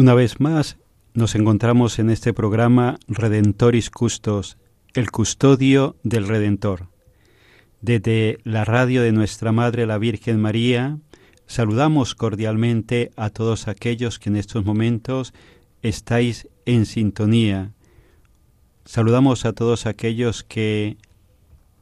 Una 0.00 0.14
vez 0.14 0.40
más 0.40 0.78
nos 1.12 1.34
encontramos 1.34 1.98
en 1.98 2.08
este 2.08 2.32
programa 2.32 2.98
Redentoris 3.06 3.90
Custos, 3.90 4.56
el 4.94 5.10
custodio 5.10 5.94
del 6.04 6.26
Redentor. 6.26 6.88
Desde 7.82 8.38
la 8.44 8.64
radio 8.64 9.02
de 9.02 9.12
nuestra 9.12 9.52
Madre 9.52 9.84
la 9.84 9.98
Virgen 9.98 10.40
María, 10.40 10.96
saludamos 11.46 12.14
cordialmente 12.14 13.10
a 13.16 13.28
todos 13.28 13.68
aquellos 13.68 14.18
que 14.18 14.30
en 14.30 14.36
estos 14.36 14.64
momentos 14.64 15.34
estáis 15.82 16.48
en 16.64 16.86
sintonía. 16.86 17.74
Saludamos 18.86 19.44
a 19.44 19.52
todos 19.52 19.84
aquellos 19.84 20.44
que 20.44 20.96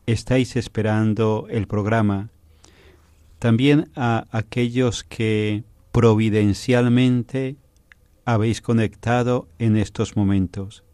estáis 0.07 0.57
esperando 0.57 1.47
el 1.49 1.69
programa. 1.69 2.31
También 3.39 3.93
a 3.95 4.27
aquellos 4.33 5.05
que 5.05 5.63
providencialmente 5.93 7.55
habéis 8.29 8.61
conectado 8.61 9.49
en 9.59 9.79
estos 9.79 10.15
momentos. 10.15 10.85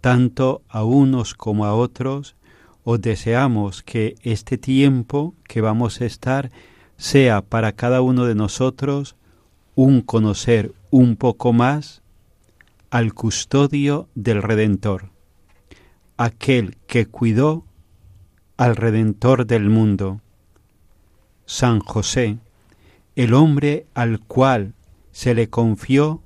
Tanto 0.00 0.62
a 0.68 0.84
unos 0.84 1.34
como 1.34 1.64
a 1.64 1.74
otros, 1.74 2.36
os 2.84 3.00
deseamos 3.00 3.82
que 3.82 4.14
este 4.22 4.56
tiempo 4.56 5.34
que 5.48 5.60
vamos 5.60 6.00
a 6.00 6.04
estar 6.04 6.52
sea 6.96 7.42
para 7.42 7.72
cada 7.72 8.02
uno 8.02 8.24
de 8.24 8.36
nosotros 8.36 9.16
un 9.74 10.00
conocer 10.00 10.72
un 10.92 11.16
poco 11.16 11.52
más 11.52 12.02
al 12.90 13.14
custodio 13.14 14.08
del 14.14 14.44
Redentor, 14.44 15.10
aquel 16.18 16.76
que 16.86 17.06
cuidó 17.06 17.64
al 18.56 18.76
Redentor 18.76 19.44
del 19.44 19.68
mundo, 19.68 20.20
San 21.46 21.80
José, 21.80 22.38
el 23.16 23.34
hombre 23.34 23.86
al 23.94 24.20
cual 24.20 24.74
se 25.12 25.34
le 25.34 25.48
confió 25.48 26.22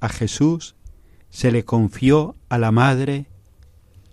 a 0.00 0.08
Jesús, 0.08 0.74
se 1.30 1.52
le 1.52 1.64
confió 1.64 2.34
a 2.48 2.58
la 2.58 2.72
madre 2.72 3.26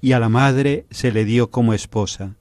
y 0.01 0.12
a 0.12 0.19
la 0.19 0.29
madre 0.29 0.85
se 0.91 1.12
le 1.12 1.25
dio 1.25 1.50
como 1.50 1.74
esposa. 1.74 2.35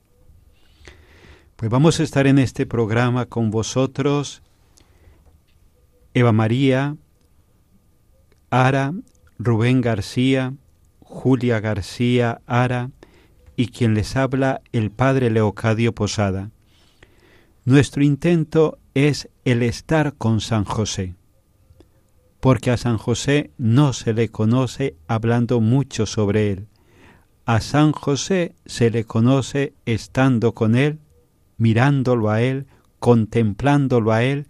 Pues 1.56 1.70
vamos 1.70 2.00
a 2.00 2.02
estar 2.02 2.26
en 2.26 2.38
este 2.38 2.66
programa 2.66 3.26
con 3.26 3.50
vosotros, 3.50 4.42
Eva 6.12 6.32
María, 6.32 6.96
Ara, 8.50 8.92
Rubén 9.38 9.80
García, 9.80 10.54
Julia 11.00 11.60
García 11.60 12.40
Ara 12.46 12.90
y 13.54 13.68
quien 13.68 13.94
les 13.94 14.16
habla 14.16 14.60
el 14.72 14.90
Padre 14.90 15.30
Leocadio 15.30 15.94
Posada. 15.94 16.50
Nuestro 17.64 18.02
intento 18.02 18.80
es 18.92 19.28
el 19.44 19.62
estar 19.62 20.14
con 20.14 20.40
San 20.40 20.64
José, 20.64 21.14
porque 22.40 22.72
a 22.72 22.76
San 22.76 22.98
José 22.98 23.52
no 23.56 23.92
se 23.92 24.14
le 24.14 24.30
conoce 24.30 24.96
hablando 25.06 25.60
mucho 25.60 26.06
sobre 26.06 26.50
él. 26.50 26.66
A 27.46 27.60
San 27.60 27.92
José 27.92 28.56
se 28.66 28.90
le 28.90 29.04
conoce 29.04 29.74
estando 29.86 30.54
con 30.54 30.74
él, 30.74 30.98
mirándolo 31.56 32.30
a 32.30 32.42
él, 32.42 32.66
contemplándolo 32.98 34.10
a 34.10 34.24
él, 34.24 34.48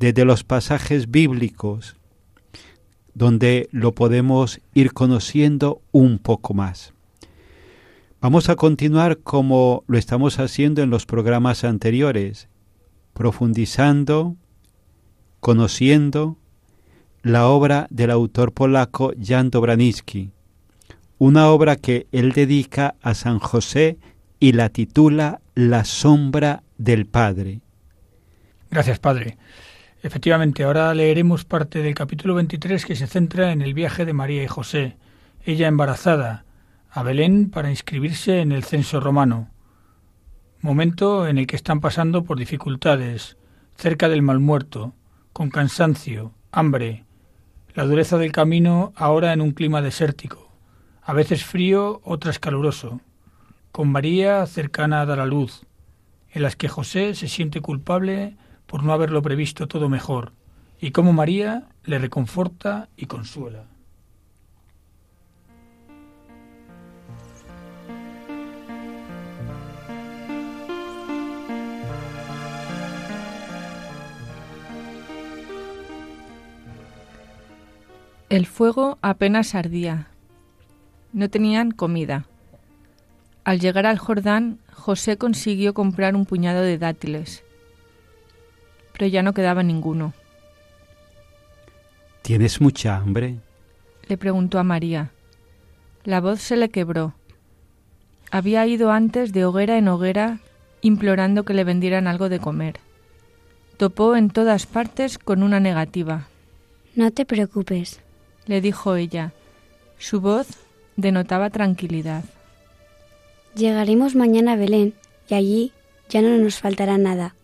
desde 0.00 0.24
los 0.24 0.42
pasajes 0.42 1.10
bíblicos, 1.10 1.96
donde 3.12 3.68
lo 3.72 3.94
podemos 3.94 4.62
ir 4.72 4.94
conociendo 4.94 5.82
un 5.92 6.18
poco 6.18 6.54
más. 6.54 6.94
Vamos 8.20 8.48
a 8.48 8.56
continuar 8.56 9.18
como 9.18 9.84
lo 9.86 9.96
estamos 9.96 10.40
haciendo 10.40 10.82
en 10.82 10.90
los 10.90 11.06
programas 11.06 11.62
anteriores, 11.62 12.48
profundizando, 13.14 14.34
conociendo 15.38 16.36
la 17.22 17.46
obra 17.46 17.86
del 17.90 18.10
autor 18.10 18.52
polaco 18.52 19.12
Jan 19.22 19.50
Dobraniski, 19.50 20.32
una 21.18 21.48
obra 21.50 21.76
que 21.76 22.08
él 22.10 22.32
dedica 22.32 22.96
a 23.02 23.14
San 23.14 23.38
José 23.38 23.98
y 24.40 24.50
la 24.50 24.70
titula 24.70 25.40
La 25.54 25.84
sombra 25.84 26.64
del 26.76 27.06
Padre. 27.06 27.60
Gracias, 28.68 28.98
Padre. 28.98 29.38
Efectivamente, 30.02 30.64
ahora 30.64 30.92
leeremos 30.92 31.44
parte 31.44 31.82
del 31.82 31.94
capítulo 31.94 32.34
23 32.34 32.84
que 32.84 32.96
se 32.96 33.06
centra 33.06 33.52
en 33.52 33.62
el 33.62 33.74
viaje 33.74 34.04
de 34.04 34.12
María 34.12 34.42
y 34.42 34.48
José, 34.48 34.96
ella 35.44 35.68
embarazada, 35.68 36.44
a 36.98 37.04
Belén 37.04 37.48
para 37.48 37.70
inscribirse 37.70 38.40
en 38.40 38.50
el 38.50 38.64
censo 38.64 38.98
romano, 38.98 39.50
momento 40.60 41.28
en 41.28 41.38
el 41.38 41.46
que 41.46 41.54
están 41.54 41.80
pasando 41.80 42.24
por 42.24 42.40
dificultades, 42.40 43.36
cerca 43.76 44.08
del 44.08 44.20
mal 44.20 44.40
muerto, 44.40 44.94
con 45.32 45.48
cansancio, 45.48 46.34
hambre, 46.50 47.04
la 47.72 47.84
dureza 47.84 48.18
del 48.18 48.32
camino 48.32 48.92
ahora 48.96 49.32
en 49.32 49.42
un 49.42 49.52
clima 49.52 49.80
desértico, 49.80 50.50
a 51.00 51.12
veces 51.12 51.44
frío, 51.44 52.00
otras 52.02 52.40
caluroso, 52.40 53.00
con 53.70 53.92
María 53.92 54.44
cercana 54.46 55.00
a 55.00 55.06
dar 55.06 55.20
a 55.20 55.26
luz, 55.26 55.66
en 56.32 56.42
las 56.42 56.56
que 56.56 56.66
José 56.66 57.14
se 57.14 57.28
siente 57.28 57.60
culpable 57.60 58.36
por 58.66 58.82
no 58.82 58.92
haberlo 58.92 59.22
previsto 59.22 59.68
todo 59.68 59.88
mejor, 59.88 60.32
y 60.80 60.90
cómo 60.90 61.12
María 61.12 61.68
le 61.84 62.00
reconforta 62.00 62.88
y 62.96 63.06
consuela. 63.06 63.66
El 78.28 78.44
fuego 78.44 78.98
apenas 79.00 79.54
ardía. 79.54 80.08
No 81.14 81.30
tenían 81.30 81.70
comida. 81.70 82.26
Al 83.42 83.58
llegar 83.58 83.86
al 83.86 83.96
Jordán, 83.96 84.58
José 84.70 85.16
consiguió 85.16 85.72
comprar 85.72 86.14
un 86.14 86.26
puñado 86.26 86.60
de 86.60 86.76
dátiles, 86.76 87.42
pero 88.92 89.06
ya 89.06 89.22
no 89.22 89.32
quedaba 89.32 89.62
ninguno. 89.62 90.12
¿Tienes 92.20 92.60
mucha 92.60 92.96
hambre? 92.96 93.36
le 94.06 94.18
preguntó 94.18 94.58
a 94.58 94.62
María. 94.62 95.10
La 96.04 96.20
voz 96.20 96.40
se 96.40 96.56
le 96.56 96.68
quebró. 96.68 97.14
Había 98.30 98.66
ido 98.66 98.90
antes 98.90 99.32
de 99.32 99.46
hoguera 99.46 99.78
en 99.78 99.88
hoguera 99.88 100.40
implorando 100.82 101.44
que 101.44 101.54
le 101.54 101.64
vendieran 101.64 102.06
algo 102.06 102.28
de 102.28 102.40
comer. 102.40 102.80
Topó 103.78 104.16
en 104.16 104.28
todas 104.28 104.66
partes 104.66 105.16
con 105.16 105.42
una 105.42 105.60
negativa. 105.60 106.28
No 106.94 107.10
te 107.10 107.24
preocupes, 107.24 108.00
le 108.48 108.60
dijo 108.60 108.96
ella. 108.96 109.32
Su 109.98 110.20
voz 110.20 110.48
denotaba 110.96 111.50
tranquilidad. 111.50 112.24
Llegaremos 113.54 114.16
mañana 114.16 114.54
a 114.54 114.56
Belén 114.56 114.94
y 115.28 115.34
allí 115.34 115.72
ya 116.08 116.22
no 116.22 116.36
nos 116.38 116.58
faltará 116.58 116.98
nada. 116.98 117.34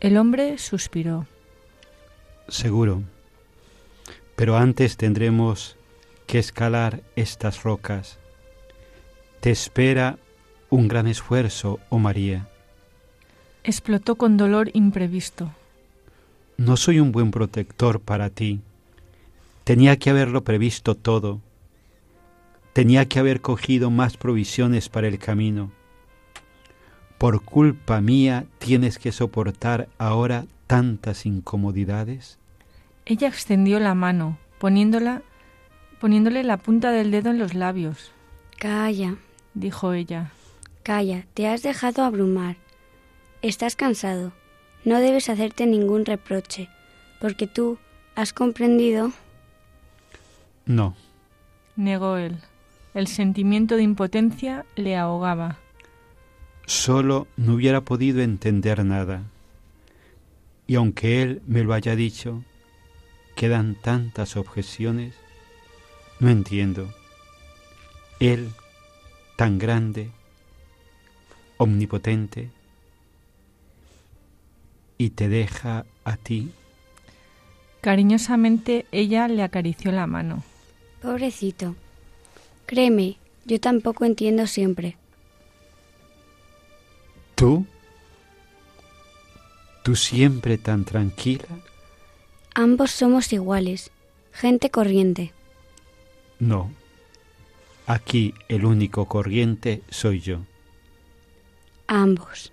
El 0.00 0.16
hombre 0.16 0.56
suspiró. 0.56 1.26
Seguro. 2.48 3.02
Pero 4.36 4.56
antes 4.56 4.96
tendremos 4.96 5.76
que 6.26 6.38
escalar 6.38 7.02
estas 7.16 7.62
rocas. 7.62 8.18
Te 9.40 9.50
espera 9.50 10.18
un 10.70 10.88
gran 10.88 11.06
esfuerzo, 11.06 11.80
oh 11.90 11.98
María. 11.98 12.48
Explotó 13.64 14.14
con 14.14 14.36
dolor 14.36 14.70
imprevisto. 14.72 15.52
No 16.56 16.76
soy 16.76 17.00
un 17.00 17.12
buen 17.12 17.30
protector 17.30 18.00
para 18.00 18.30
ti. 18.30 18.60
Tenía 19.64 19.98
que 19.98 20.10
haberlo 20.10 20.44
previsto 20.44 20.94
todo. 20.94 21.40
Tenía 22.72 23.06
que 23.06 23.18
haber 23.18 23.40
cogido 23.40 23.90
más 23.90 24.16
provisiones 24.16 24.88
para 24.88 25.08
el 25.08 25.18
camino. 25.18 25.72
Por 27.18 27.42
culpa 27.42 28.00
mía 28.00 28.46
tienes 28.58 28.98
que 28.98 29.12
soportar 29.12 29.88
ahora 29.98 30.46
tantas 30.66 31.26
incomodidades. 31.26 32.38
Ella 33.04 33.28
extendió 33.28 33.80
la 33.80 33.94
mano, 33.94 34.38
poniéndola, 34.58 35.22
poniéndole 36.00 36.44
la 36.44 36.56
punta 36.56 36.92
del 36.92 37.10
dedo 37.10 37.30
en 37.30 37.38
los 37.38 37.54
labios. 37.54 38.12
Calla, 38.58 39.16
dijo 39.54 39.92
ella. 39.92 40.32
Calla, 40.82 41.26
te 41.34 41.48
has 41.48 41.62
dejado 41.62 42.04
abrumar. 42.04 42.56
Estás 43.42 43.76
cansado. 43.76 44.32
No 44.84 44.98
debes 44.98 45.28
hacerte 45.28 45.66
ningún 45.66 46.06
reproche, 46.06 46.68
porque 47.20 47.46
tú 47.46 47.78
has 48.14 48.32
comprendido. 48.32 49.12
No, 50.70 50.94
negó 51.74 52.16
él. 52.16 52.38
El 52.94 53.08
sentimiento 53.08 53.74
de 53.74 53.82
impotencia 53.82 54.64
le 54.76 54.96
ahogaba. 54.96 55.58
Solo 56.64 57.26
no 57.36 57.54
hubiera 57.54 57.80
podido 57.80 58.20
entender 58.22 58.84
nada. 58.84 59.24
Y 60.68 60.76
aunque 60.76 61.22
él 61.22 61.42
me 61.48 61.64
lo 61.64 61.74
haya 61.74 61.96
dicho, 61.96 62.44
quedan 63.34 63.74
tantas 63.74 64.36
objeciones. 64.36 65.16
No 66.20 66.30
entiendo. 66.30 66.88
Él, 68.20 68.50
tan 69.34 69.58
grande, 69.58 70.12
omnipotente, 71.56 72.48
y 74.98 75.10
te 75.10 75.28
deja 75.28 75.84
a 76.04 76.16
ti. 76.16 76.52
Cariñosamente 77.80 78.86
ella 78.92 79.26
le 79.26 79.42
acarició 79.42 79.90
la 79.90 80.06
mano. 80.06 80.44
Pobrecito. 81.02 81.76
Créeme, 82.66 83.16
yo 83.44 83.58
tampoco 83.58 84.04
entiendo 84.04 84.46
siempre. 84.46 84.96
¿Tú? 87.34 87.64
¿Tú 89.82 89.96
siempre 89.96 90.58
tan 90.58 90.84
tranquila? 90.84 91.46
Ambos 92.54 92.90
somos 92.90 93.32
iguales, 93.32 93.90
gente 94.32 94.70
corriente. 94.70 95.32
No, 96.38 96.70
aquí 97.86 98.34
el 98.48 98.64
único 98.66 99.06
corriente 99.06 99.82
soy 99.88 100.20
yo. 100.20 100.40
Ambos. 101.86 102.52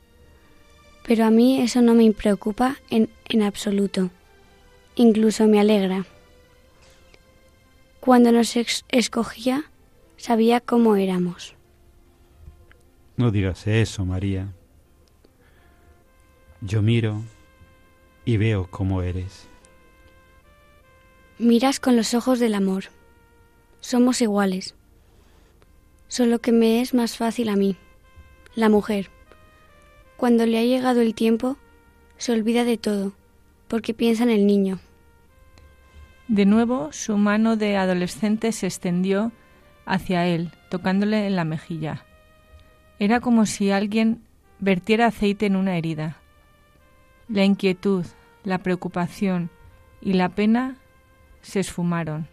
Pero 1.05 1.25
a 1.25 1.31
mí 1.31 1.61
eso 1.61 1.81
no 1.81 1.93
me 1.93 2.11
preocupa 2.11 2.77
en, 2.89 3.09
en 3.29 3.43
absoluto. 3.43 4.09
Incluso 4.95 5.47
me 5.47 5.59
alegra. 5.59 6.05
Cuando 8.07 8.31
nos 8.31 8.55
escogía, 8.55 9.69
sabía 10.15 10.61
cómo 10.61 10.95
éramos. 10.95 11.55
No 13.17 13.31
digas 13.31 13.67
eso, 13.67 14.05
María. 14.05 14.53
Yo 16.61 16.81
miro 16.81 17.21
y 18.23 18.37
veo 18.37 18.71
cómo 18.71 19.01
eres. 19.01 19.49
Miras 21.37 21.81
con 21.81 21.97
los 21.97 22.13
ojos 22.13 22.39
del 22.39 22.55
amor. 22.55 22.85
Somos 23.81 24.21
iguales. 24.21 24.73
Solo 26.07 26.39
que 26.39 26.53
me 26.53 26.79
es 26.79 26.93
más 26.93 27.17
fácil 27.17 27.49
a 27.49 27.57
mí, 27.57 27.75
la 28.55 28.69
mujer. 28.69 29.09
Cuando 30.15 30.45
le 30.45 30.59
ha 30.59 30.63
llegado 30.63 31.01
el 31.01 31.13
tiempo, 31.13 31.57
se 32.17 32.31
olvida 32.31 32.63
de 32.63 32.77
todo, 32.77 33.11
porque 33.67 33.93
piensa 33.93 34.23
en 34.23 34.29
el 34.29 34.47
niño. 34.47 34.79
De 36.27 36.45
nuevo, 36.45 36.91
su 36.91 37.17
mano 37.17 37.55
de 37.55 37.77
adolescente 37.77 38.51
se 38.51 38.67
extendió 38.67 39.31
hacia 39.85 40.25
él, 40.25 40.51
tocándole 40.69 41.25
en 41.25 41.35
la 41.37 41.45
mejilla. 41.45 42.05
Era 42.99 43.21
como 43.21 43.45
si 43.45 43.71
alguien 43.71 44.23
vertiera 44.59 45.05
aceite 45.05 45.45
en 45.45 45.55
una 45.55 45.77
herida. 45.77 46.17
La 47.29 47.45
inquietud, 47.45 48.05
la 48.43 48.57
preocupación 48.57 49.49
y 50.01 50.13
la 50.13 50.29
pena 50.29 50.75
se 51.41 51.61
esfumaron. 51.61 52.27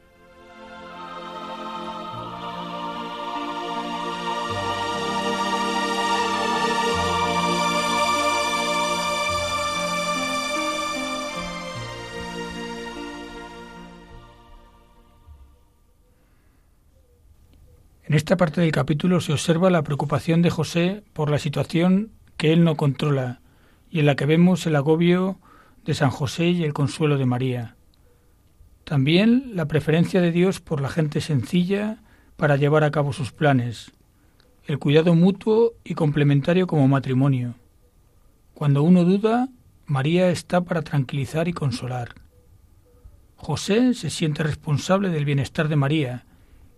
En 18.14 18.18
esta 18.18 18.36
parte 18.36 18.60
del 18.60 18.70
capítulo 18.70 19.20
se 19.20 19.32
observa 19.32 19.70
la 19.70 19.82
preocupación 19.82 20.40
de 20.40 20.48
José 20.48 21.02
por 21.14 21.28
la 21.32 21.40
situación 21.40 22.12
que 22.36 22.52
él 22.52 22.62
no 22.62 22.76
controla 22.76 23.40
y 23.90 23.98
en 23.98 24.06
la 24.06 24.14
que 24.14 24.24
vemos 24.24 24.64
el 24.68 24.76
agobio 24.76 25.40
de 25.84 25.94
San 25.94 26.10
José 26.10 26.46
y 26.46 26.62
el 26.62 26.72
consuelo 26.72 27.18
de 27.18 27.26
María. 27.26 27.74
También 28.84 29.50
la 29.54 29.66
preferencia 29.66 30.20
de 30.20 30.30
Dios 30.30 30.60
por 30.60 30.80
la 30.80 30.90
gente 30.90 31.20
sencilla 31.20 32.04
para 32.36 32.54
llevar 32.54 32.84
a 32.84 32.92
cabo 32.92 33.12
sus 33.12 33.32
planes, 33.32 33.90
el 34.64 34.78
cuidado 34.78 35.16
mutuo 35.16 35.72
y 35.82 35.94
complementario 35.94 36.68
como 36.68 36.86
matrimonio. 36.86 37.56
Cuando 38.54 38.84
uno 38.84 39.02
duda, 39.02 39.48
María 39.86 40.30
está 40.30 40.60
para 40.60 40.82
tranquilizar 40.82 41.48
y 41.48 41.52
consolar. 41.52 42.14
José 43.34 43.92
se 43.92 44.08
siente 44.08 44.44
responsable 44.44 45.08
del 45.08 45.24
bienestar 45.24 45.66
de 45.66 45.74
María 45.74 46.26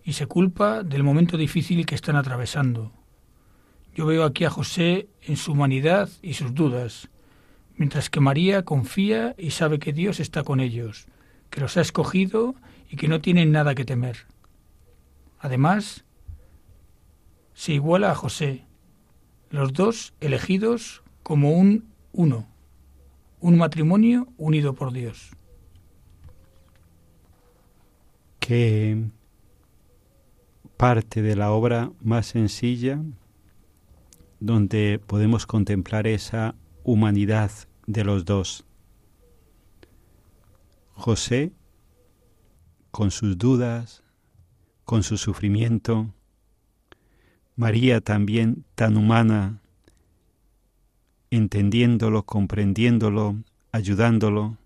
y 0.07 0.13
se 0.13 0.25
culpa 0.25 0.83
del 0.83 1.03
momento 1.03 1.35
difícil 1.35 1.85
que 1.85 1.93
están 1.93 2.15
atravesando. 2.15 2.93
Yo 3.93 4.05
veo 4.05 4.23
aquí 4.23 4.45
a 4.45 4.49
José 4.49 5.09
en 5.21 5.35
su 5.35 5.51
humanidad 5.51 6.07
y 6.21 6.35
sus 6.35 6.55
dudas, 6.55 7.09
mientras 7.75 8.09
que 8.09 8.21
María 8.21 8.63
confía 8.63 9.35
y 9.37 9.51
sabe 9.51 9.79
que 9.79 9.91
Dios 9.91 10.21
está 10.21 10.43
con 10.43 10.61
ellos, 10.61 11.07
que 11.49 11.59
los 11.59 11.75
ha 11.75 11.81
escogido 11.81 12.55
y 12.89 12.95
que 12.95 13.09
no 13.09 13.19
tienen 13.19 13.51
nada 13.51 13.75
que 13.75 13.83
temer. 13.83 14.27
Además, 15.39 16.05
se 17.53 17.73
iguala 17.73 18.11
a 18.11 18.15
José, 18.15 18.63
los 19.49 19.73
dos 19.73 20.13
elegidos 20.21 21.03
como 21.21 21.51
un 21.51 21.83
uno, 22.13 22.47
un 23.41 23.57
matrimonio 23.57 24.29
unido 24.37 24.73
por 24.73 24.93
Dios. 24.93 25.31
Que 28.39 29.09
parte 30.77 31.21
de 31.21 31.35
la 31.35 31.51
obra 31.51 31.91
más 32.01 32.27
sencilla 32.27 33.01
donde 34.39 35.01
podemos 35.05 35.47
contemplar 35.47 36.05
esa 36.05 36.55
humanidad 36.83 37.51
de 37.87 38.03
los 38.03 38.25
dos. 38.25 38.65
José, 40.93 41.51
con 42.91 43.11
sus 43.11 43.37
dudas, 43.37 44.03
con 44.85 45.03
su 45.03 45.17
sufrimiento, 45.17 46.13
María 47.55 48.01
también 48.01 48.65
tan 48.75 48.97
humana, 48.97 49.61
entendiéndolo, 51.31 52.23
comprendiéndolo, 52.23 53.37
ayudándolo. 53.71 54.57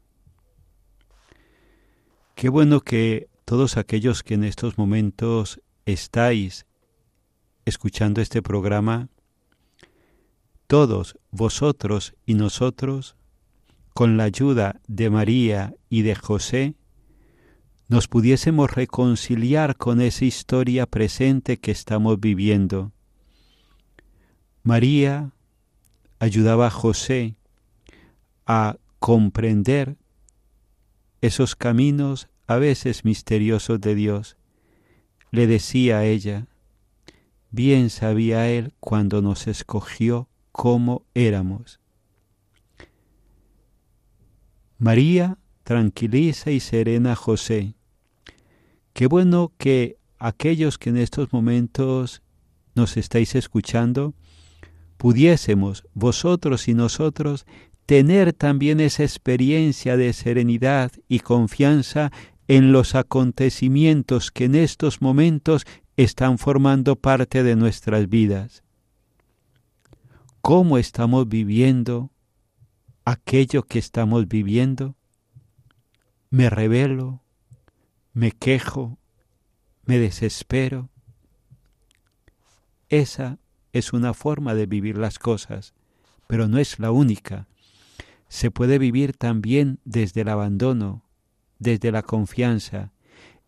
Qué 2.36 2.50
bueno 2.50 2.82
que 2.82 3.30
todos 3.46 3.77
aquellos 3.77 4.24
que 4.24 4.34
en 4.34 4.44
estos 4.44 4.77
momentos 4.77 5.62
estáis 5.86 6.66
escuchando 7.66 8.22
este 8.22 8.42
programa, 8.42 9.10
todos 10.68 11.18
vosotros 11.32 12.16
y 12.26 12.34
nosotros, 12.34 13.16
con 13.94 14.18
la 14.18 14.24
ayuda 14.24 14.80
de 14.88 15.10
María 15.10 15.76
y 15.90 16.02
de 16.04 16.16
José, 16.16 16.76
nos 17.88 18.08
pudiésemos 18.08 18.72
reconciliar 18.72 19.76
con 19.76 20.00
esa 20.00 20.24
historia 20.24 20.86
presente 20.86 21.58
que 21.58 21.72
estamos 21.72 22.20
viviendo. 22.22 22.94
María 24.64 25.32
ayudaba 26.20 26.68
a 26.68 26.72
José 26.72 27.36
a 28.46 28.78
comprender 29.00 29.98
esos 31.20 31.56
caminos 31.56 32.30
a 32.48 32.56
veces 32.58 33.04
misteriosos 33.04 33.82
de 33.82 33.96
Dios. 33.96 34.38
Le 35.32 35.48
decía 35.48 36.00
a 36.00 36.06
ella, 36.06 36.48
bien 37.50 37.90
sabía 37.90 38.50
Él 38.50 38.74
cuando 38.80 39.22
nos 39.22 39.48
escogió 39.48 40.28
cómo 40.52 41.06
éramos. 41.14 41.80
María 44.78 45.38
tranquiliza 45.64 46.52
y 46.52 46.60
serena 46.60 47.14
a 47.14 47.16
José. 47.16 47.76
Qué 48.94 49.08
bueno 49.08 49.54
que 49.58 49.98
aquellos 50.20 50.78
que 50.78 50.90
en 50.90 50.98
estos 50.98 51.32
momentos 51.32 52.22
nos 52.76 52.98
estáis 52.98 53.36
escuchando, 53.36 54.14
pudiésemos, 54.98 55.86
vosotros 55.94 56.68
y 56.68 56.74
nosotros, 56.74 57.46
tener 57.86 58.34
también 58.34 58.80
esa 58.80 59.04
experiencia 59.04 59.98
de 59.98 60.14
serenidad 60.14 60.92
y 61.08 61.20
confianza 61.20 62.12
en 62.51 62.74
los 62.74 62.96
acontecimientos 62.96 64.29
que 64.29 64.43
en 64.43 64.55
estos 64.55 65.01
momentos 65.01 65.65
están 65.96 66.38
formando 66.38 66.98
parte 66.98 67.43
de 67.43 67.55
nuestras 67.55 68.10
vidas. 68.10 68.62
¿Cómo 70.41 70.77
estamos 70.77 71.29
viviendo 71.29 72.12
aquello 73.05 73.63
que 73.63 73.79
estamos 73.79 74.27
viviendo? 74.27 74.98
Me 76.29 76.50
revelo, 76.50 77.24
me 78.12 78.34
quejo, 78.34 78.98
me 79.86 79.98
desespero. 79.98 80.89
Esa 82.89 83.39
es 83.72 83.93
una 83.93 84.13
forma 84.13 84.55
de 84.55 84.65
vivir 84.65 84.98
las 84.98 85.20
cosas, 85.20 85.74
pero 86.27 86.50
no 86.50 86.58
es 86.58 86.79
la 86.79 86.91
única 86.91 87.48
se 88.31 88.50
puede 88.50 88.77
vivir 88.77 89.12
también 89.12 89.81
desde 89.84 90.22
el 90.22 90.29
abandono, 90.29 91.03
desde 91.62 91.91
la 91.91 92.01
confianza, 92.01 92.91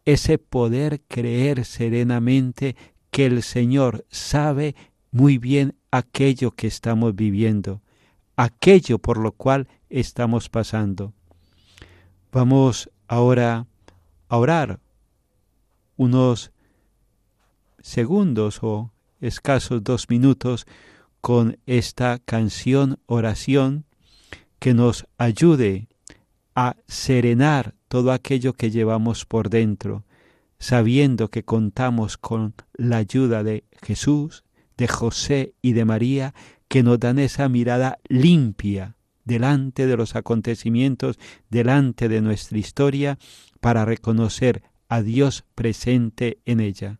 ese 0.05 0.37
poder 0.37 1.01
creer 1.07 1.65
serenamente 1.65 2.75
que 3.09 3.25
el 3.25 3.41
Señor 3.41 4.05
sabe 4.09 4.75
muy 5.11 5.39
bien 5.39 5.75
aquello 5.89 6.51
que 6.51 6.67
estamos 6.67 7.15
viviendo, 7.15 7.81
aquello 8.35 8.99
por 8.99 9.17
lo 9.17 9.31
cual 9.31 9.67
estamos 9.89 10.49
pasando. 10.49 11.13
Vamos 12.31 12.91
ahora 13.07 13.65
a 14.29 14.37
orar 14.37 14.79
unos 15.97 16.51
segundos 17.79 18.59
o 18.61 18.91
escasos 19.21 19.83
dos 19.83 20.07
minutos 20.09 20.67
con 21.19 21.57
esta 21.65 22.19
canción 22.19 22.99
oración 23.07 23.85
que 24.59 24.75
nos 24.75 25.07
ayude 25.17 25.87
a 26.53 26.75
serenar 26.87 27.73
todo 27.93 28.11
aquello 28.11 28.53
que 28.53 28.71
llevamos 28.71 29.23
por 29.23 29.51
dentro, 29.51 30.03
sabiendo 30.57 31.29
que 31.29 31.43
contamos 31.45 32.17
con 32.17 32.55
la 32.73 32.97
ayuda 32.97 33.43
de 33.43 33.65
Jesús, 33.83 34.43
de 34.77 34.87
José 34.87 35.53
y 35.61 35.73
de 35.73 35.85
María, 35.85 36.33
que 36.67 36.81
nos 36.81 36.99
dan 36.99 37.19
esa 37.19 37.47
mirada 37.49 37.99
limpia 38.09 38.95
delante 39.25 39.85
de 39.85 39.95
los 39.95 40.15
acontecimientos, 40.15 41.19
delante 41.51 42.09
de 42.09 42.21
nuestra 42.21 42.57
historia, 42.57 43.19
para 43.61 43.85
reconocer 43.85 44.63
a 44.89 45.03
Dios 45.03 45.45
presente 45.53 46.39
en 46.45 46.61
ella. 46.61 46.99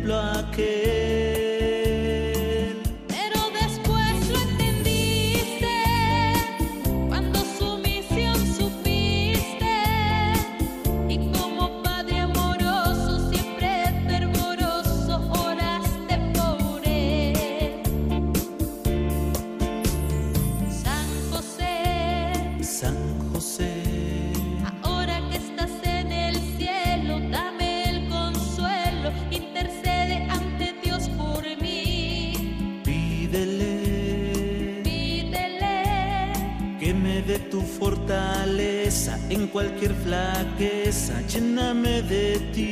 lo 0.00 0.14
entendiste 0.14 0.81
cualquier 39.52 39.92
flaqueza, 39.92 41.20
lléname 41.28 42.02
de 42.02 42.40
ti. 42.54 42.71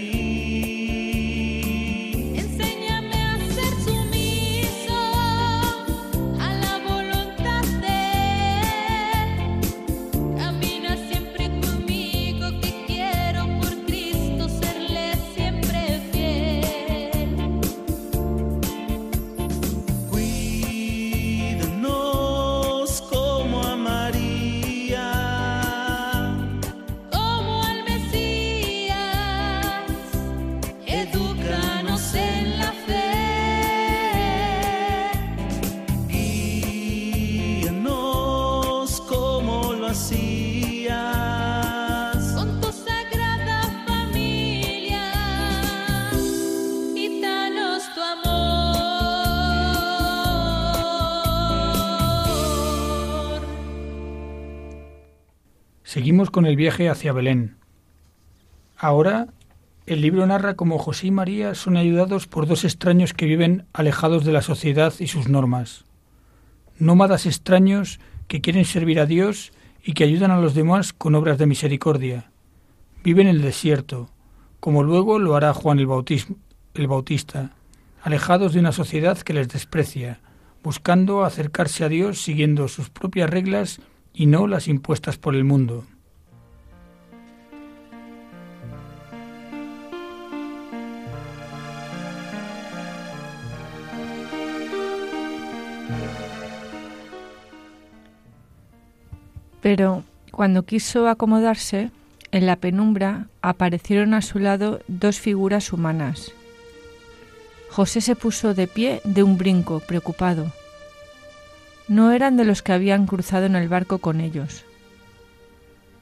Seguimos 56.01 56.31
con 56.31 56.47
el 56.47 56.57
viaje 56.57 56.89
hacia 56.89 57.13
Belén. 57.13 57.59
Ahora 58.79 59.27
el 59.85 60.01
libro 60.01 60.27
narra 60.27 60.55
cómo 60.55 60.79
José 60.79 61.09
y 61.09 61.11
María 61.11 61.55
son 61.55 61.77
ayudados 61.77 62.27
por 62.27 62.47
dos 62.47 62.65
extraños 62.65 63.13
que 63.13 63.27
viven 63.27 63.67
alejados 63.75 64.25
de 64.25 64.33
la 64.33 64.41
sociedad 64.41 64.95
y 64.99 65.09
sus 65.09 65.29
normas. 65.29 65.85
Nómadas 66.79 67.27
extraños 67.27 68.01
que 68.29 68.41
quieren 68.41 68.65
servir 68.65 68.99
a 68.99 69.05
Dios 69.05 69.53
y 69.85 69.93
que 69.93 70.05
ayudan 70.05 70.31
a 70.31 70.41
los 70.41 70.55
demás 70.55 70.95
con 70.95 71.15
obras 71.15 71.37
de 71.37 71.45
misericordia. 71.45 72.31
Viven 73.05 73.27
en 73.27 73.37
el 73.37 73.43
desierto, 73.43 74.09
como 74.59 74.83
luego 74.83 75.19
lo 75.19 75.37
hará 75.37 75.53
Juan 75.53 75.81
el, 75.81 75.89
el 76.73 76.87
Bautista, 76.89 77.53
alejados 78.03 78.55
de 78.55 78.61
una 78.61 78.73
sociedad 78.73 79.19
que 79.19 79.35
les 79.35 79.49
desprecia, 79.49 80.21
buscando 80.63 81.25
acercarse 81.25 81.85
a 81.85 81.91
Dios 81.91 82.23
siguiendo 82.23 82.69
sus 82.69 82.89
propias 82.89 83.29
reglas 83.29 83.83
y 84.13 84.27
no 84.27 84.47
las 84.47 84.69
impuestas 84.69 85.19
por 85.19 85.35
el 85.35 85.45
mundo. 85.45 85.85
Pero 99.61 100.05
cuando 100.33 100.65
quiso 100.65 101.09
acomodarse, 101.09 101.91
en 102.33 102.47
la 102.47 102.57
penumbra 102.57 103.27
aparecieron 103.43 104.15
a 104.15 104.23
su 104.23 104.39
lado 104.39 104.81
dos 104.89 105.19
figuras 105.19 105.73
humanas. 105.73 106.33
José 107.71 108.01
se 108.01 108.17
puso 108.17 108.55
de 108.55 108.67
pie 108.67 109.01
de 109.05 109.23
un 109.23 109.37
brinco, 109.37 109.81
preocupado. 109.81 110.53
No 111.91 112.13
eran 112.13 112.37
de 112.37 112.45
los 112.45 112.63
que 112.63 112.73
habían 112.73 113.05
cruzado 113.05 113.47
en 113.47 113.57
el 113.57 113.69
barco 113.69 113.99
con 113.99 114.21
ellos. 114.21 114.65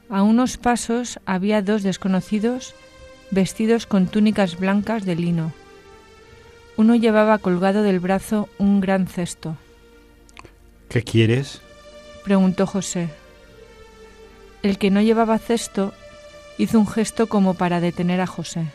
A 0.07 0.21
unos 0.21 0.57
pasos 0.57 1.19
había 1.25 1.63
dos 1.63 1.81
desconocidos 1.81 2.75
vestidos 3.31 3.87
con 3.87 4.05
túnicas 4.05 4.59
blancas 4.59 5.03
de 5.03 5.15
lino. 5.15 5.51
Uno 6.77 6.93
llevaba 6.93 7.39
colgado 7.39 7.81
del 7.81 7.99
brazo 7.99 8.49
un 8.59 8.81
gran 8.81 9.07
cesto. 9.07 9.57
¿Qué 10.89 11.01
quieres? 11.01 11.59
preguntó 12.23 12.67
José. 12.67 13.09
El 14.61 14.77
que 14.77 14.91
no 14.91 15.01
llevaba 15.01 15.39
cesto 15.39 15.91
hizo 16.59 16.79
un 16.79 16.85
gesto 16.85 17.25
como 17.25 17.55
para 17.55 17.81
detener 17.81 18.21
a 18.21 18.27
José. 18.27 18.65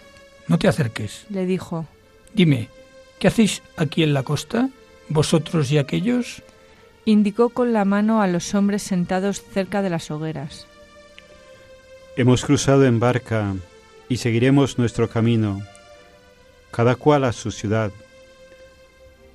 No 0.49 0.59
te 0.59 0.67
acerques, 0.67 1.27
le 1.31 1.47
dijo. 1.47 1.87
Dime, 2.35 2.71
¿qué 3.21 3.29
hacéis 3.29 3.63
aquí 3.77 4.03
en 4.03 4.15
la 4.15 4.25
costa, 4.25 4.69
vosotros 5.09 5.71
y 5.71 5.79
aquellos? 5.79 6.43
Indicó 7.05 7.51
con 7.51 7.73
la 7.73 7.85
mano 7.85 8.23
a 8.23 8.27
los 8.27 8.55
hombres 8.55 8.83
sentados 8.83 9.43
cerca 9.43 9.83
de 9.83 9.91
las 9.91 10.11
hogueras. 10.11 10.67
Hemos 12.17 12.45
cruzado 12.45 12.87
en 12.87 13.01
barca 13.01 13.55
y 14.09 14.19
seguiremos 14.19 14.79
nuestro 14.79 15.09
camino, 15.09 15.61
cada 16.71 16.95
cual 16.95 17.25
a 17.25 17.33
su 17.33 17.51
ciudad. 17.51 17.91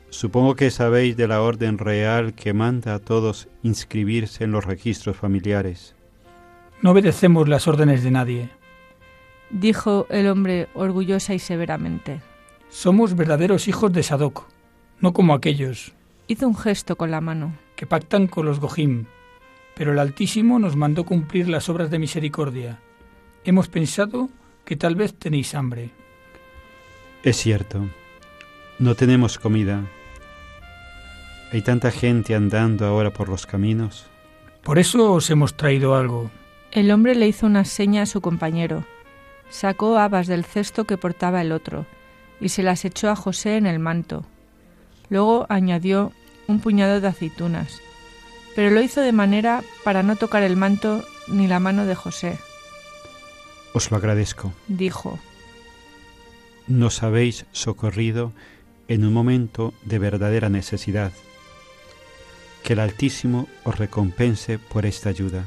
Supongo 0.09 0.55
que 0.55 0.71
sabéis 0.71 1.15
de 1.15 1.27
la 1.27 1.41
orden 1.41 1.77
real 1.77 2.33
que 2.33 2.53
manda 2.53 2.95
a 2.95 2.99
todos 2.99 3.47
inscribirse 3.61 4.43
en 4.43 4.51
los 4.51 4.65
registros 4.65 5.17
familiares. 5.17 5.95
No 6.81 6.91
obedecemos 6.91 7.47
las 7.47 7.67
órdenes 7.67 8.03
de 8.03 8.11
nadie, 8.11 8.49
dijo 9.49 10.07
el 10.09 10.27
hombre 10.27 10.69
orgullosa 10.73 11.33
y 11.33 11.39
severamente. 11.39 12.21
Somos 12.69 13.15
verdaderos 13.15 13.67
hijos 13.67 13.91
de 13.91 14.03
Sadoc, 14.03 14.45
no 14.99 15.13
como 15.13 15.33
aquellos. 15.33 15.93
Hizo 16.29 16.47
un 16.47 16.55
gesto 16.55 16.95
con 16.95 17.09
la 17.09 17.21
mano. 17.21 17.57
Que 17.75 17.87
pactan 17.87 18.27
con 18.27 18.45
los 18.45 18.59
Gojim, 18.59 19.05
pero 19.73 19.93
el 19.93 19.99
Altísimo 19.99 20.59
nos 20.59 20.75
mandó 20.75 21.03
cumplir 21.03 21.49
las 21.49 21.69
obras 21.69 21.89
de 21.89 21.97
misericordia. 21.97 22.79
Hemos 23.43 23.67
pensado 23.67 24.29
que 24.63 24.75
tal 24.75 24.95
vez 24.95 25.15
tenéis 25.15 25.55
hambre. 25.55 25.89
Es 27.23 27.37
cierto, 27.37 27.87
no 28.77 28.93
tenemos 28.93 29.39
comida. 29.39 29.83
Hay 31.51 31.63
tanta 31.63 31.89
gente 31.89 32.35
andando 32.35 32.85
ahora 32.85 33.11
por 33.11 33.27
los 33.27 33.47
caminos. 33.47 34.05
Por 34.61 34.77
eso 34.77 35.13
os 35.13 35.31
hemos 35.31 35.57
traído 35.57 35.95
algo. 35.95 36.29
El 36.71 36.91
hombre 36.91 37.15
le 37.15 37.27
hizo 37.27 37.47
una 37.47 37.65
seña 37.65 38.03
a 38.03 38.05
su 38.05 38.21
compañero. 38.21 38.85
Sacó 39.49 39.97
habas 39.97 40.27
del 40.27 40.45
cesto 40.45 40.85
que 40.85 40.97
portaba 40.97 41.41
el 41.41 41.51
otro 41.51 41.87
y 42.39 42.49
se 42.49 42.61
las 42.61 42.85
echó 42.85 43.09
a 43.09 43.15
José 43.15 43.57
en 43.57 43.65
el 43.65 43.79
manto. 43.79 44.25
Luego 45.09 45.47
añadió 45.49 46.11
un 46.49 46.59
puñado 46.59 46.99
de 46.99 47.07
aceitunas, 47.07 47.79
pero 48.55 48.71
lo 48.71 48.81
hizo 48.81 49.01
de 49.01 49.13
manera 49.13 49.63
para 49.83 50.03
no 50.03 50.15
tocar 50.15 50.43
el 50.43 50.57
manto 50.57 51.05
ni 51.27 51.47
la 51.47 51.59
mano 51.59 51.85
de 51.85 51.95
José. 51.95 52.39
Os 53.73 53.91
lo 53.91 53.97
agradezco, 53.97 54.51
dijo. 54.67 55.19
Nos 56.67 57.03
habéis 57.03 57.45
socorrido 57.51 58.33
en 58.87 59.05
un 59.05 59.13
momento 59.13 59.73
de 59.83 59.99
verdadera 59.99 60.49
necesidad. 60.49 61.11
Que 62.63 62.73
el 62.73 62.79
Altísimo 62.79 63.47
os 63.63 63.77
recompense 63.77 64.57
por 64.57 64.87
esta 64.87 65.09
ayuda. 65.09 65.45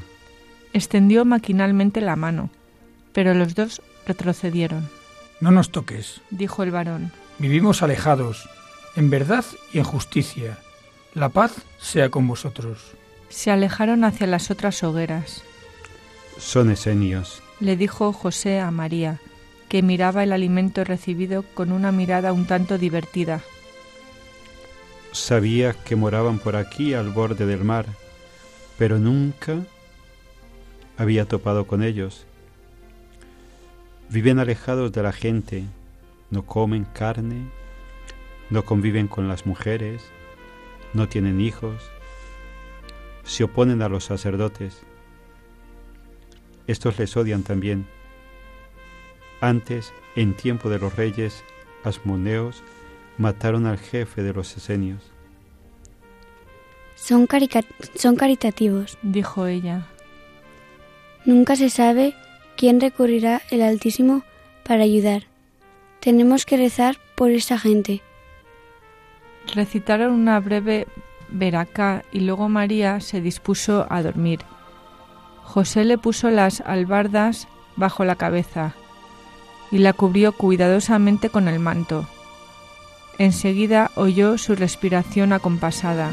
Extendió 0.71 1.25
maquinalmente 1.25 1.99
la 1.99 2.15
mano, 2.15 2.49
pero 3.11 3.33
los 3.33 3.55
dos 3.55 3.81
retrocedieron. 4.07 4.89
No 5.41 5.51
nos 5.51 5.69
toques, 5.69 6.21
dijo 6.29 6.63
el 6.63 6.71
varón. 6.71 7.11
Vivimos 7.39 7.83
alejados, 7.83 8.49
en 8.95 9.09
verdad 9.09 9.43
y 9.73 9.79
en 9.79 9.83
justicia. 9.83 10.57
La 11.13 11.29
paz 11.29 11.53
sea 11.79 12.09
con 12.09 12.27
vosotros. 12.27 12.93
Se 13.29 13.51
alejaron 13.51 14.03
hacia 14.03 14.25
las 14.25 14.49
otras 14.49 14.83
hogueras. 14.83 15.43
Son 16.39 16.71
esenios, 16.71 17.43
le 17.59 17.77
dijo 17.77 18.11
José 18.13 18.59
a 18.59 18.71
María, 18.71 19.19
que 19.69 19.83
miraba 19.83 20.23
el 20.23 20.33
alimento 20.33 20.83
recibido 20.83 21.43
con 21.53 21.71
una 21.71 21.91
mirada 21.91 22.33
un 22.33 22.47
tanto 22.47 22.79
divertida. 22.79 23.41
Sabía 25.11 25.73
que 25.73 25.95
moraban 25.95 26.39
por 26.39 26.55
aquí 26.55 26.95
al 26.95 27.11
borde 27.11 27.45
del 27.45 27.63
mar, 27.63 27.85
pero 28.79 28.97
nunca 28.97 29.59
había 30.97 31.25
topado 31.25 31.67
con 31.67 31.83
ellos. 31.83 32.25
Viven 34.09 34.39
alejados 34.39 34.91
de 34.91 35.03
la 35.03 35.13
gente, 35.13 35.63
no 36.31 36.43
comen 36.43 36.85
carne, 36.85 37.45
no 38.49 38.65
conviven 38.65 39.07
con 39.07 39.27
las 39.27 39.45
mujeres, 39.45 40.01
no 40.93 41.09
tienen 41.09 41.41
hijos, 41.41 41.81
se 43.23 43.43
oponen 43.43 43.81
a 43.81 43.89
los 43.89 44.05
sacerdotes. 44.05 44.81
Estos 46.67 46.97
les 46.99 47.15
odian 47.17 47.43
también. 47.43 47.87
Antes, 49.41 49.91
en 50.15 50.35
tiempo 50.35 50.69
de 50.69 50.79
los 50.79 50.95
reyes 50.95 51.43
asmoneos, 51.83 52.63
mataron 53.17 53.65
al 53.65 53.77
jefe 53.77 54.23
de 54.23 54.33
los 54.33 54.55
esenios. 54.55 55.01
Son, 56.95 57.27
son 57.95 58.15
caritativos, 58.15 58.97
dijo 59.01 59.47
ella. 59.47 59.87
Nunca 61.25 61.55
se 61.55 61.69
sabe 61.69 62.15
quién 62.55 62.79
recurrirá 62.79 63.41
el 63.49 63.61
Altísimo 63.61 64.23
para 64.63 64.83
ayudar. 64.83 65.23
Tenemos 65.99 66.45
que 66.45 66.57
rezar 66.57 66.97
por 67.15 67.31
esa 67.31 67.57
gente. 67.57 68.01
Recitaron 69.53 70.13
una 70.13 70.39
breve 70.39 70.87
veraca 71.29 72.03
y 72.11 72.21
luego 72.21 72.49
María 72.49 72.99
se 72.99 73.21
dispuso 73.21 73.87
a 73.89 74.01
dormir, 74.01 74.39
José 75.43 75.83
le 75.83 75.97
puso 75.97 76.29
las 76.29 76.61
albardas 76.61 77.47
bajo 77.75 78.05
la 78.05 78.15
cabeza 78.15 78.73
y 79.71 79.79
la 79.79 79.93
cubrió 79.93 80.31
cuidadosamente 80.31 81.29
con 81.29 81.47
el 81.47 81.59
manto. 81.59 82.07
Enseguida 83.17 83.91
oyó 83.95 84.37
su 84.37 84.55
respiración 84.55 85.33
acompasada. 85.33 86.11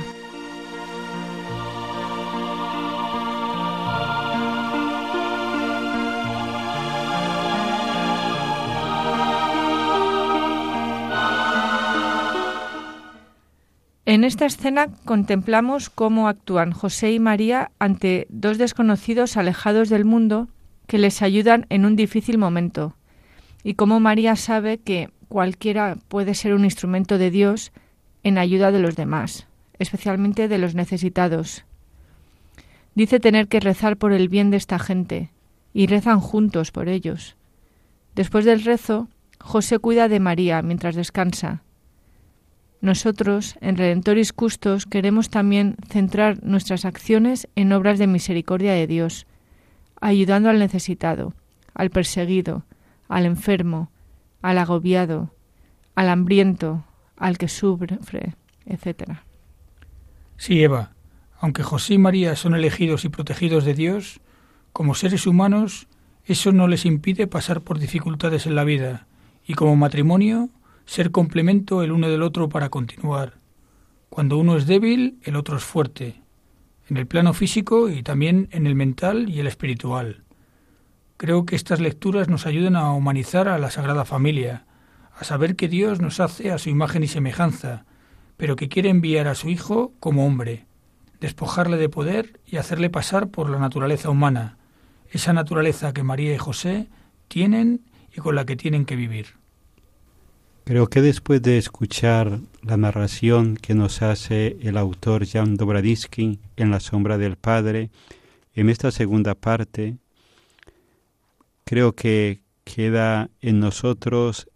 En 14.11 14.25
esta 14.25 14.44
escena 14.44 14.88
contemplamos 15.05 15.88
cómo 15.88 16.27
actúan 16.27 16.73
José 16.73 17.12
y 17.12 17.20
María 17.20 17.70
ante 17.79 18.27
dos 18.29 18.59
desconocidos 18.59 19.37
alejados 19.37 19.88
del 19.88 20.05
mundo 20.05 20.49
que 20.88 20.99
les 20.99 21.23
ayudan 21.23 21.64
en 21.68 21.85
un 21.85 21.94
difícil 21.94 22.37
momento, 22.37 22.96
y 23.62 23.75
cómo 23.75 24.01
María 24.01 24.35
sabe 24.35 24.79
que 24.79 25.11
cualquiera 25.29 25.96
puede 26.09 26.35
ser 26.35 26.55
un 26.55 26.64
instrumento 26.64 27.18
de 27.18 27.31
Dios 27.31 27.70
en 28.25 28.37
ayuda 28.37 28.73
de 28.73 28.81
los 28.81 28.96
demás, 28.96 29.46
especialmente 29.79 30.49
de 30.49 30.59
los 30.59 30.75
necesitados. 30.75 31.64
Dice 32.96 33.20
tener 33.20 33.46
que 33.46 33.61
rezar 33.61 33.96
por 33.96 34.12
el 34.12 34.29
bien 34.29 34.51
de 34.51 34.57
esta 34.57 34.81
gente, 34.81 35.31
y 35.73 35.87
rezan 35.87 36.18
juntos 36.18 36.73
por 36.73 36.88
ellos. 36.88 37.37
Después 38.16 38.44
del 38.44 38.64
rezo, 38.64 39.07
José 39.38 39.79
cuida 39.79 40.09
de 40.09 40.18
María 40.18 40.62
mientras 40.62 40.96
descansa, 40.96 41.62
nosotros, 42.81 43.57
en 43.61 43.77
Redentoris 43.77 44.33
Custos, 44.33 44.87
queremos 44.87 45.29
también 45.29 45.77
centrar 45.88 46.43
nuestras 46.43 46.85
acciones 46.85 47.49
en 47.55 47.73
obras 47.73 47.99
de 47.99 48.07
misericordia 48.07 48.73
de 48.73 48.87
Dios, 48.87 49.27
ayudando 50.01 50.49
al 50.49 50.59
necesitado, 50.59 51.35
al 51.75 51.90
perseguido, 51.90 52.64
al 53.09 53.27
enfermo, 53.27 53.90
al 54.40 54.57
agobiado, 54.59 55.35
al 55.95 56.09
hambriento, 56.09 56.85
al 57.16 57.37
que 57.37 57.49
sufre, 57.49 57.99
etc. 58.64 59.19
Sí, 60.38 60.62
Eva, 60.62 60.93
aunque 61.38 61.62
José 61.62 61.95
y 61.95 61.99
María 61.99 62.35
son 62.35 62.55
elegidos 62.55 63.05
y 63.05 63.11
protegidos 63.11 63.66
de 63.66 63.75
Dios, 63.75 64.21
como 64.73 64.95
seres 64.95 65.27
humanos, 65.27 65.87
eso 66.25 66.53
no 66.53 66.66
les 66.66 66.87
impide 66.87 67.27
pasar 67.27 67.61
por 67.61 67.79
dificultades 67.79 68.47
en 68.47 68.55
la 68.55 68.64
vida, 68.64 69.07
y 69.47 69.55
como 69.55 69.77
matrimonio 69.77 70.49
ser 70.90 71.12
complemento 71.12 71.85
el 71.85 71.92
uno 71.92 72.09
del 72.09 72.20
otro 72.20 72.48
para 72.48 72.68
continuar. 72.68 73.35
Cuando 74.09 74.37
uno 74.38 74.57
es 74.57 74.66
débil, 74.66 75.20
el 75.22 75.37
otro 75.37 75.57
es 75.57 75.62
fuerte, 75.62 76.20
en 76.88 76.96
el 76.96 77.07
plano 77.07 77.33
físico 77.33 77.88
y 77.88 78.03
también 78.03 78.48
en 78.50 78.66
el 78.66 78.74
mental 78.74 79.29
y 79.29 79.38
el 79.38 79.46
espiritual. 79.46 80.24
Creo 81.16 81.46
que 81.46 81.55
estas 81.55 81.79
lecturas 81.79 82.29
nos 82.29 82.44
ayudan 82.44 82.74
a 82.74 82.92
humanizar 82.92 83.46
a 83.46 83.59
la 83.59 83.70
Sagrada 83.70 84.05
Familia, 84.05 84.66
a 85.16 85.22
saber 85.22 85.55
que 85.55 85.68
Dios 85.68 86.00
nos 86.00 86.18
hace 86.18 86.50
a 86.50 86.59
su 86.59 86.70
imagen 86.70 87.05
y 87.05 87.07
semejanza, 87.07 87.85
pero 88.37 88.57
que 88.57 88.68
quiere 88.68 88.88
enviar 88.88 89.29
a 89.29 89.37
su 89.37 89.48
Hijo 89.48 89.92
como 90.00 90.26
hombre, 90.26 90.66
despojarle 91.20 91.76
de 91.76 91.88
poder 91.88 92.40
y 92.44 92.57
hacerle 92.57 92.90
pasar 92.90 93.29
por 93.29 93.48
la 93.48 93.61
naturaleza 93.61 94.11
humana, 94.11 94.59
esa 95.09 95.33
naturaleza 95.33 95.92
que 95.92 96.03
María 96.03 96.35
y 96.35 96.38
José 96.38 96.88
tienen 97.29 97.83
y 98.12 98.20
con 98.20 98.35
la 98.35 98.44
que 98.44 98.57
tienen 98.57 98.85
que 98.85 98.96
vivir. 98.96 99.39
Creo 100.64 100.87
que 100.87 101.03
después 101.03 101.42
de 101.42 101.59
escuchar 101.59 102.40
la 102.62 102.77
narración 102.77 103.57
que 103.57 103.75
nos 103.75 104.03
hace 104.03 104.57
el 104.61 104.77
autor 104.77 105.27
Jan 105.27 105.57
Dobradinsky 105.57 106.38
en 106.57 106.70
La 106.70 106.81
sombra 106.81 107.18
del 107.18 107.37
Padre, 107.37 107.90
en 108.55 108.68
esta 108.68 108.90
segunda 108.90 109.35
parte, 109.35 109.96
creo 111.64 111.92
que 111.94 112.42
queda 112.64 113.31
en 113.40 113.59
nosotros 113.59 114.49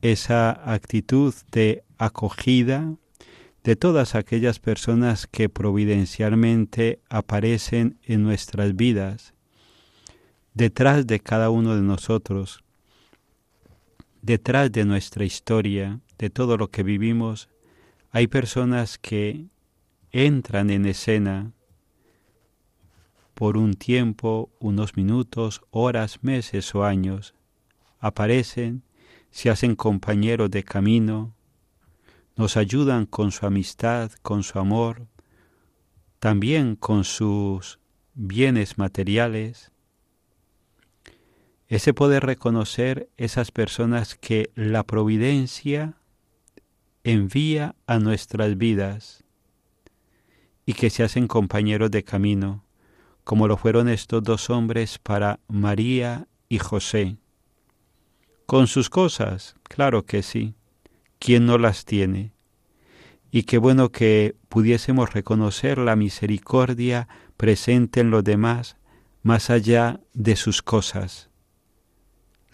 esa 0.00 0.50
actitud 0.72 1.34
de 1.50 1.82
acogida 1.98 2.94
de 3.62 3.76
todas 3.76 4.14
aquellas 4.14 4.58
personas 4.58 5.26
que 5.26 5.48
providencialmente 5.48 7.00
aparecen 7.08 7.98
en 8.04 8.22
nuestras 8.22 8.76
vidas, 8.76 9.32
detrás 10.52 11.06
de 11.06 11.20
cada 11.20 11.48
uno 11.50 11.74
de 11.74 11.82
nosotros, 11.82 12.63
detrás 14.24 14.72
de 14.72 14.86
nuestra 14.86 15.26
historia, 15.26 16.00
de 16.16 16.30
todo 16.30 16.56
lo 16.56 16.70
que 16.70 16.82
vivimos, 16.82 17.50
hay 18.10 18.26
personas 18.26 18.96
que 18.96 19.48
entran 20.12 20.70
en 20.70 20.86
escena 20.86 21.52
por 23.34 23.58
un 23.58 23.74
tiempo, 23.74 24.50
unos 24.60 24.96
minutos, 24.96 25.60
horas, 25.70 26.20
meses 26.22 26.74
o 26.74 26.84
años, 26.84 27.34
aparecen, 27.98 28.82
se 29.30 29.50
hacen 29.50 29.76
compañeros 29.76 30.50
de 30.50 30.62
camino, 30.62 31.34
nos 32.34 32.56
ayudan 32.56 33.04
con 33.04 33.30
su 33.30 33.44
amistad, 33.44 34.10
con 34.22 34.42
su 34.42 34.58
amor, 34.58 35.06
también 36.18 36.76
con 36.76 37.04
sus 37.04 37.78
bienes 38.14 38.78
materiales, 38.78 39.70
ese 41.74 41.92
poder 41.92 42.24
reconocer 42.24 43.08
esas 43.16 43.50
personas 43.50 44.14
que 44.14 44.52
la 44.54 44.84
providencia 44.84 45.94
envía 47.02 47.74
a 47.88 47.98
nuestras 47.98 48.56
vidas 48.56 49.24
y 50.66 50.74
que 50.74 50.88
se 50.88 51.02
hacen 51.02 51.26
compañeros 51.26 51.90
de 51.90 52.04
camino, 52.04 52.64
como 53.24 53.48
lo 53.48 53.56
fueron 53.56 53.88
estos 53.88 54.22
dos 54.22 54.50
hombres 54.50 55.00
para 55.00 55.40
María 55.48 56.28
y 56.48 56.60
José. 56.60 57.16
Con 58.46 58.68
sus 58.68 58.88
cosas, 58.88 59.56
claro 59.64 60.06
que 60.06 60.22
sí. 60.22 60.54
¿Quién 61.18 61.44
no 61.44 61.58
las 61.58 61.84
tiene? 61.84 62.34
Y 63.32 63.42
qué 63.42 63.58
bueno 63.58 63.90
que 63.90 64.36
pudiésemos 64.48 65.12
reconocer 65.12 65.78
la 65.78 65.96
misericordia 65.96 67.08
presente 67.36 67.98
en 67.98 68.12
los 68.12 68.22
demás 68.22 68.76
más 69.24 69.50
allá 69.50 69.98
de 70.12 70.36
sus 70.36 70.62
cosas 70.62 71.33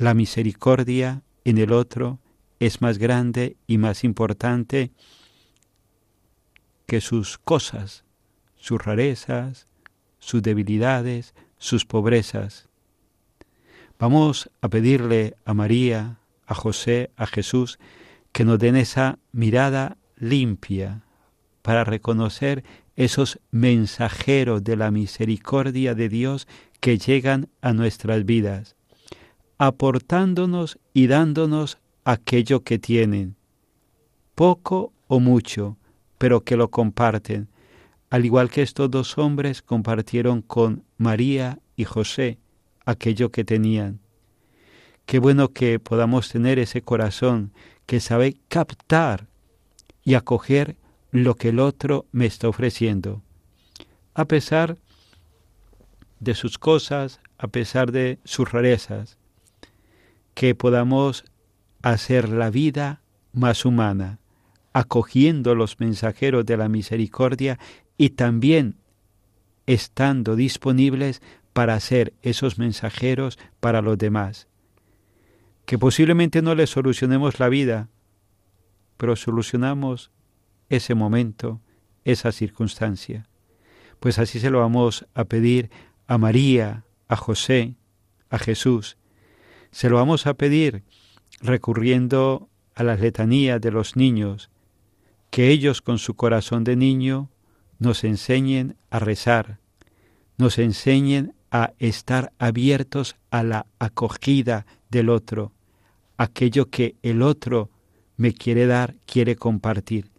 la 0.01 0.15
misericordia 0.15 1.23
en 1.45 1.59
el 1.59 1.73
otro 1.73 2.21
es 2.59 2.81
más 2.81 2.97
grande 2.97 3.59
y 3.67 3.77
más 3.77 4.03
importante 4.03 4.93
que 6.87 7.03
sus 7.03 7.37
cosas, 7.37 8.05
sus 8.57 8.83
rarezas, 8.83 9.69
sus 10.19 10.43
debilidades, 10.43 11.35
sus 11.59 11.85
pobrezas. 11.85 12.71
Vamos 13.99 14.51
a 14.63 14.71
pedirle 14.71 15.37
a 15.45 15.53
María, 15.53 16.19
a 16.47 16.55
José, 16.55 17.11
a 17.17 17.27
Jesús, 17.27 17.79
que 18.33 18.47
nos 18.47 18.59
den 18.59 18.77
esa 18.77 19.19
mirada 19.33 19.99
limpia 20.17 21.03
para 21.61 21.85
reconocer 21.85 22.65
esos 22.97 23.39
mensajeros 23.51 24.65
de 24.65 24.77
la 24.77 24.91
misericordia 24.91 25.95
de 25.95 26.09
Dios 26.09 26.49
que 26.81 26.97
llegan 26.97 27.51
a 27.61 27.75
nuestras 27.75 28.25
vidas 28.25 28.77
aportándonos 29.61 30.79
y 30.95 31.07
dándonos 31.07 31.77
aquello 32.05 32.65
que 32.65 32.79
tienen, 32.79 33.37
poco 34.35 34.95
o 35.07 35.21
mucho, 35.21 35.77
pero 36.17 36.41
que 36.41 36.57
lo 36.57 36.71
comparten, 36.71 37.51
al 38.09 38.25
igual 38.25 38.49
que 38.49 38.63
estos 38.63 38.91
dos 38.91 39.19
hombres 39.19 39.61
compartieron 39.61 40.41
con 40.41 40.85
María 40.97 41.59
y 41.77 41.85
José 41.85 42.39
aquello 42.87 43.31
que 43.31 43.45
tenían. 43.45 44.01
Qué 45.05 45.19
bueno 45.19 45.51
que 45.51 45.79
podamos 45.79 46.31
tener 46.31 46.59
ese 46.59 46.81
corazón 46.81 47.53
que 47.85 48.01
sabe 48.01 48.39
captar 48.49 49.27
y 50.03 50.15
acoger 50.15 50.79
lo 51.11 51.35
que 51.35 51.51
el 51.51 51.61
otro 51.61 52.07
me 52.13 52.25
está 52.25 52.49
ofreciendo, 52.49 53.23
a 54.15 54.25
pesar 54.25 54.79
de 56.19 56.35
sus 56.35 56.57
cosas, 56.57 57.21
a 57.37 57.49
pesar 57.49 57.93
de 57.93 58.21
sus 58.25 58.51
rarezas, 58.51 59.20
que 60.41 60.55
podamos 60.55 61.27
hacer 61.83 62.31
la 62.31 62.49
vida 62.49 63.03
más 63.35 63.67
humana, 63.67 64.21
acogiendo 64.73 65.55
los 65.55 65.79
mensajeros 65.81 66.47
de 66.47 66.57
la 66.57 66.71
misericordia 66.71 67.59
y 67.99 68.09
también 68.09 68.77
estando 69.67 70.37
disponibles 70.37 71.21
para 71.53 71.75
hacer 71.75 72.15
esos 72.23 72.59
mensajeros 72.59 73.39
para 73.61 73.83
los 73.83 73.99
demás. 73.99 74.49
Que 75.67 75.79
posiblemente 75.79 76.41
no 76.41 76.55
les 76.55 76.71
solucionemos 76.71 77.39
la 77.39 77.51
vida, 77.51 77.91
pero 78.97 79.17
solucionamos 79.17 80.11
ese 80.71 80.95
momento, 80.95 81.61
esa 82.05 82.33
circunstancia. 82.33 83.29
Pues 83.99 84.19
así 84.19 84.41
se 84.41 84.49
lo 84.49 84.61
vamos 84.61 85.07
a 85.13 85.25
pedir 85.25 85.69
a 86.07 86.17
María, 86.17 86.87
a 87.09 87.17
José, 87.17 87.75
a 88.31 88.39
Jesús, 88.39 88.97
se 89.71 89.89
lo 89.89 89.97
vamos 89.97 90.27
a 90.27 90.35
pedir 90.35 90.83
recurriendo 91.41 92.49
a 92.75 92.83
las 92.83 93.01
letanías 93.01 93.61
de 93.61 93.71
los 93.71 93.97
niños, 93.97 94.51
que 95.31 95.49
ellos 95.51 95.81
con 95.81 95.99
su 95.99 96.15
corazón 96.15 96.65
de 96.65 96.77
niño 96.77 97.31
nos 97.79 98.05
enseñen 98.05 98.77
a 98.91 98.99
rezar, 98.99 99.59
nos 100.37 100.59
enseñen 100.59 101.35
a 101.51 101.73
estar 101.79 102.33
abiertos 102.39 103.17
a 103.31 103.43
la 103.43 103.67
acogida 103.79 104.67
del 104.91 105.09
otro, 105.09 105.53
aquello 106.17 106.71
que 106.71 106.97
el 107.03 107.23
otro 107.23 107.71
me 108.17 108.35
quiere 108.35 108.67
dar, 108.67 108.97
quiere 109.07 109.37
compartir. 109.37 110.11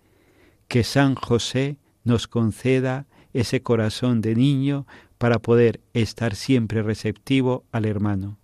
Que 0.67 0.83
San 0.83 1.15
José 1.15 1.77
nos 2.03 2.27
conceda 2.27 3.05
ese 3.33 3.61
corazón 3.61 4.21
de 4.21 4.35
niño 4.35 4.87
para 5.17 5.39
poder 5.39 5.81
estar 5.93 6.35
siempre 6.35 6.81
receptivo 6.81 7.63
al 7.71 7.85
hermano. 7.85 8.40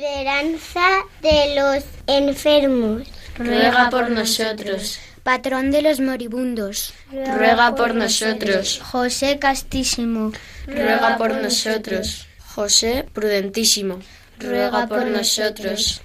Esperanza 0.00 0.86
de 1.20 1.54
los 1.56 1.84
enfermos. 2.06 3.06
Ruega 3.36 3.90
por 3.90 4.10
nosotros. 4.10 4.98
Patrón 5.22 5.70
de 5.70 5.82
los 5.82 6.00
moribundos. 6.00 6.94
Ruega 7.12 7.74
por 7.74 7.94
nosotros. 7.94 8.80
José 8.82 9.38
Castísimo. 9.38 10.32
Ruega 10.66 11.18
por 11.18 11.34
nosotros. 11.42 12.26
José 12.54 13.06
Prudentísimo. 13.12 13.98
Ruega 14.38 14.86
por 14.86 15.04
nosotros. 15.04 16.00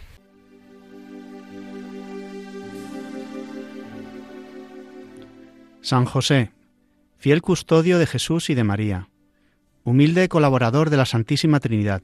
San 5.82 6.04
José, 6.04 6.52
fiel 7.18 7.42
custodio 7.42 7.98
de 7.98 8.08
Jesús 8.08 8.50
y 8.50 8.56
de 8.56 8.64
María, 8.66 9.08
humilde 9.86 10.28
colaborador 10.28 10.90
de 10.90 10.98
la 10.98 11.06
Santísima 11.06 11.62
Trinidad, 11.62 12.02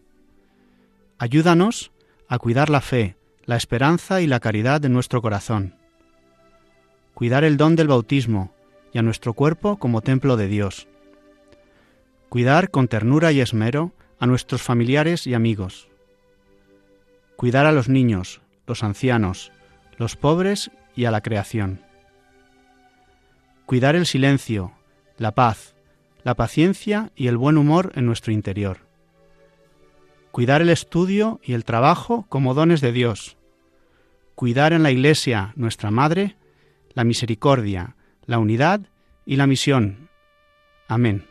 ayúdanos 1.21 1.91
a 2.27 2.39
cuidar 2.39 2.71
la 2.71 2.81
fe, 2.81 3.15
la 3.45 3.55
esperanza 3.55 4.21
y 4.21 4.27
la 4.27 4.39
caridad 4.39 4.81
de 4.81 4.89
nuestro 4.89 5.21
corazón, 5.21 5.75
cuidar 7.13 7.43
el 7.43 7.57
don 7.57 7.75
del 7.75 7.89
bautismo 7.89 8.51
y 8.91 8.97
a 8.97 9.03
nuestro 9.03 9.35
cuerpo 9.35 9.77
como 9.77 10.01
templo 10.01 10.35
de 10.35 10.47
Dios, 10.47 10.87
cuidar 12.27 12.71
con 12.71 12.87
ternura 12.87 13.31
y 13.31 13.39
esmero 13.39 13.91
a 14.17 14.25
nuestros 14.25 14.63
familiares 14.63 15.27
y 15.27 15.35
amigos, 15.35 15.89
cuidar 17.35 17.67
a 17.67 17.71
los 17.71 17.87
niños, 17.87 18.41
los 18.65 18.81
ancianos, 18.81 19.51
los 19.97 20.15
pobres 20.15 20.71
y 20.95 21.05
a 21.05 21.11
la 21.11 21.21
creación. 21.21 21.81
Cuidar 23.67 23.95
el 23.95 24.07
silencio, 24.07 24.71
la 25.19 25.35
paz, 25.35 25.75
la 26.23 26.33
paciencia 26.33 27.11
y 27.15 27.27
el 27.27 27.37
buen 27.37 27.59
humor 27.59 27.91
en 27.93 28.07
nuestro 28.07 28.33
interior. 28.33 28.90
Cuidar 30.31 30.61
el 30.61 30.69
estudio 30.69 31.39
y 31.43 31.53
el 31.53 31.65
trabajo 31.65 32.25
como 32.29 32.53
dones 32.53 32.79
de 32.81 32.91
Dios. 32.91 33.37
Cuidar 34.35 34.73
en 34.73 34.83
la 34.83 34.91
Iglesia, 34.91 35.53
nuestra 35.55 35.91
Madre, 35.91 36.37
la 36.93 37.03
misericordia, 37.03 37.95
la 38.25 38.39
unidad 38.39 38.81
y 39.25 39.35
la 39.35 39.47
misión. 39.47 40.09
Amén. 40.87 41.30